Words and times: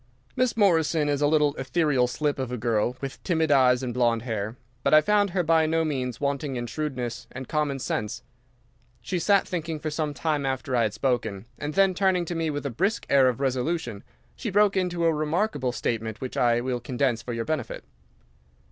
"Miss 0.35 0.57
Morrison 0.57 1.07
is 1.09 1.21
a 1.21 1.27
little, 1.27 1.53
ethereal 1.57 2.07
slip 2.07 2.39
of 2.39 2.51
a 2.51 2.57
girl, 2.57 2.97
with 3.01 3.23
timid 3.23 3.51
eyes 3.51 3.83
and 3.83 3.93
blonde 3.93 4.23
hair, 4.23 4.55
but 4.81 4.95
I 4.95 5.01
found 5.01 5.29
her 5.29 5.43
by 5.43 5.67
no 5.67 5.85
means 5.85 6.19
wanting 6.19 6.55
in 6.55 6.65
shrewdness 6.65 7.27
and 7.31 7.47
common 7.47 7.77
sense. 7.77 8.23
She 9.03 9.19
sat 9.19 9.47
thinking 9.47 9.77
for 9.79 9.91
some 9.91 10.15
time 10.15 10.43
after 10.43 10.75
I 10.75 10.81
had 10.81 10.95
spoken, 10.95 11.45
and 11.59 11.75
then, 11.75 11.93
turning 11.93 12.25
to 12.25 12.33
me 12.33 12.49
with 12.49 12.65
a 12.65 12.71
brisk 12.71 13.05
air 13.11 13.29
of 13.29 13.39
resolution, 13.39 14.03
she 14.35 14.49
broke 14.49 14.75
into 14.75 15.05
a 15.05 15.13
remarkable 15.13 15.71
statement 15.71 16.19
which 16.19 16.35
I 16.35 16.61
will 16.61 16.79
condense 16.79 17.21
for 17.21 17.33
your 17.33 17.45
benefit. 17.45 17.83